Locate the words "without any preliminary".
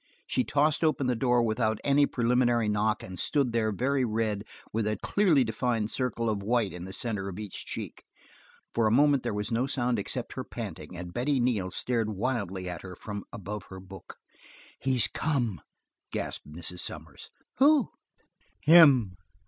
1.43-2.67